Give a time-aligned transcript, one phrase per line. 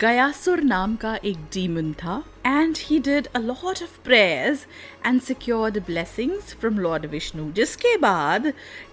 [0.00, 4.66] गयासुर नाम का एक डीमन था and he did a lot of prayers
[5.06, 8.52] and secured blessings from lord Vishnu जिसके बाद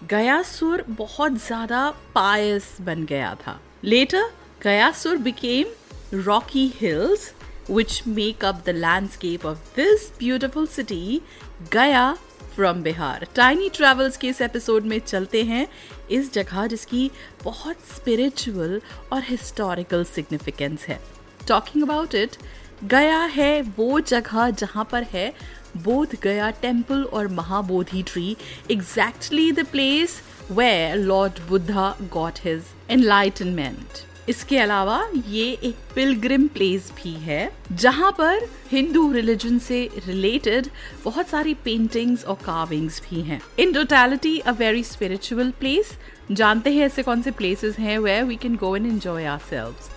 [0.10, 4.30] गयासुर बहुत ज़्यादा पायस बन गया था later
[4.64, 7.34] Gayasur became rocky hills
[7.68, 11.22] which make up the landscape of this beautiful city,
[11.72, 12.18] Gaya
[12.56, 15.68] from Bihar tiny travels के इस episode में चलते हैं
[16.12, 17.12] इस जगह जिसकी
[17.44, 18.82] बहुत स्पिरिचुअल
[19.14, 21.00] और हिस्टोरिकल सिग्निफिकेंस है।
[21.48, 22.36] टॉकिंग अबाउट इट
[22.84, 25.34] गया है वो जगह जहाँ पर है
[25.78, 28.36] बोध गया टेंपल और Mahabodhi tree
[28.72, 36.92] exactly the place where lord Buddha got his enlightenment इसके अलावा ये एक पिलग्रिम प्लेस
[36.96, 40.68] भी है, जहाँ पर हिंदू रिलीजन से रिलेटेड
[41.04, 45.92] बहुत सारी पेंटिंग्स और कार्विंग्स भी हैं। In totality a very spiritual place
[46.32, 49.90] जानते हैं ऐसे कौन से प्लेसेस हैं where we can go and enjoy ourselves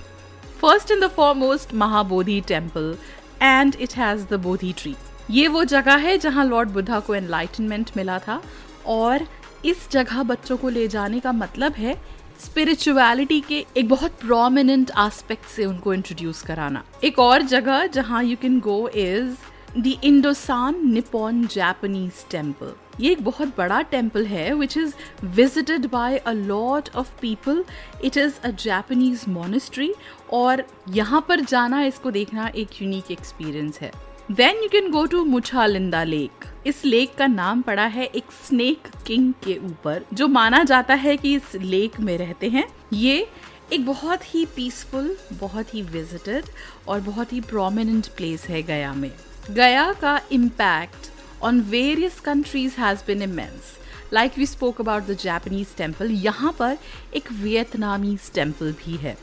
[0.60, 2.96] first in the foremost Mahabodhi temple
[3.42, 4.94] and it has the Bodhi tree
[5.30, 8.40] ये वो जगह है जहाँ लॉर्ड बुद्धा को एनलाइटनमेंट मिला था,
[8.86, 9.26] और
[9.64, 11.94] इस जगह बच्चों को ले जाने का मतलब है
[12.40, 18.36] स्पिरिचुअलिटी के एक बहुत प्रोमिनेंट एस्पेक्ट से उनको इंट्रोड्यूस कराना। एक और जगह जहाँ you
[18.42, 19.34] can go is
[19.78, 24.94] the Indosan Nippon Japanese temple ये एक बहुत बड़ा टेंपल है which is
[25.24, 27.64] visited by a lot of people
[28.04, 29.92] it is a Japanese monastery
[30.32, 33.90] और यहाँ पर जाना, इसको देखना एक यूनिक एक्सपीरियंस है।
[34.30, 38.88] Then you can go to Muchalinda lake इस लेक का नाम पड़ा है एक स्नेक
[39.06, 43.26] किंग के ऊपर, जो माना जाता है कि इस लेक में रहते हैं। ये
[43.72, 46.44] एक बहुत ही पीसफुल बहुत ही विजिटेड
[46.88, 49.10] और बहुत ही प्रोमिनेंट प्लेस है गया में।
[49.50, 51.10] गया का impact
[51.42, 53.72] on various countries has been immense
[54.12, 56.76] like we spoke about the Japanese temple यहाँ पर
[57.14, 59.16] एक वियतनामीज टेंपल भी है।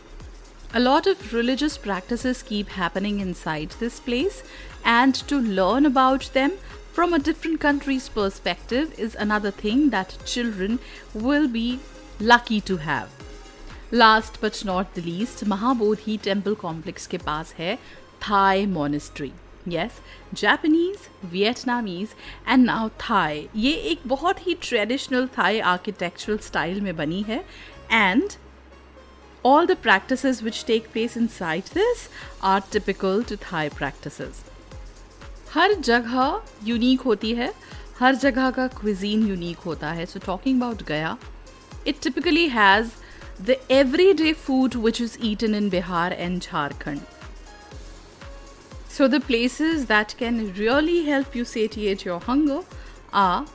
[0.75, 4.43] A lot of religious practices keep happening inside this place,
[4.85, 6.53] and to learn about them
[6.93, 10.79] from a different country's perspective is another thing that children
[11.13, 11.81] will be
[12.21, 13.09] lucky to have.
[13.91, 17.79] Last but not the least, Mahabodhi temple complex के पास है
[18.21, 19.33] Thai monastery.
[19.67, 20.01] Yes,
[20.33, 22.15] Japanese, Vietnamese
[22.47, 23.49] and now Thai.
[23.57, 27.45] ये एक बहुत ही traditional Thai architectural style में बनी है
[27.91, 28.37] and
[29.45, 32.09] all the practices which take place inside this
[32.43, 34.43] are typical to Thai practices.
[35.55, 37.53] हर जगह unique होती है
[37.99, 41.17] हर जगह का क्विजीन यूनिक होता है so talking about Gaya
[41.87, 42.91] it typically has
[43.47, 43.57] the
[44.23, 47.01] everyday food which is eaten in Bihar and Jharkhand
[48.91, 52.57] So the places that can really help you satiate your hunger
[53.13, 53.47] are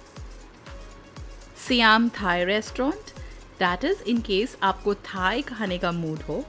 [1.55, 3.11] Siam Thai restaurant,
[3.60, 6.44] that is in case आपको Thai खाने का mood हो.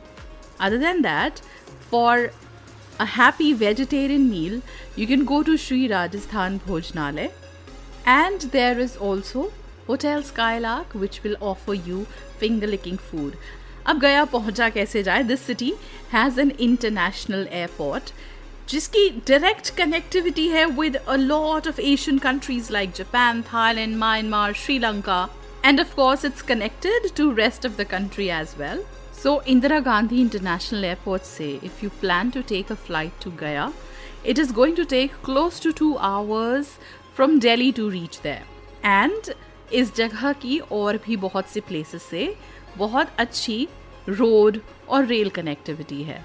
[0.60, 1.40] Other than that
[1.92, 2.30] for
[3.00, 4.62] a happy vegetarian meal
[5.00, 7.32] you can go to Shri Rajasthan Bhojanalaya
[8.08, 9.52] and there is also
[9.90, 12.04] hotel sky lark which will offer you
[12.40, 13.36] finger licking food
[13.88, 15.24] अब गया पहुँचा कैसे जाए?
[15.24, 15.74] This city
[16.12, 18.12] has an international airport
[18.70, 25.24] जिसकी direct connectivity है with a lot of Asian countries like Japan Thailand Myanmar Sri Lanka
[25.63, 28.85] And of course, it's connected to rest of the country as well.
[29.13, 33.73] So Indira Gandhi International Airport say if you plan to take a flight to Gaya,
[34.25, 36.79] it is going to take close to 2 hours
[37.15, 38.45] from Delhi to reach there.
[38.83, 39.35] And
[39.73, 42.37] इस जगह की और भी बहुत से places से
[42.77, 43.69] बहुत अच्छी
[44.09, 46.25] रोड और रेल कनेक्टिविटी है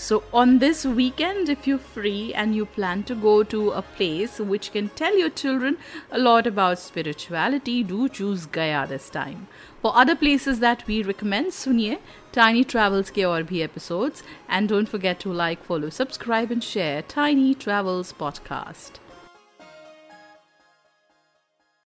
[0.00, 4.38] so, on this weekend, if you're free and you plan to go to a place
[4.38, 5.76] which can tell your children
[6.12, 9.48] a lot about spirituality, do choose Gaya this time.
[9.82, 11.98] For other places that we recommend, suniye
[12.30, 17.02] Tiny Travels ke aur bhi episodes and don't forget to like, follow, subscribe and share
[17.02, 19.00] Tiny Travels podcast.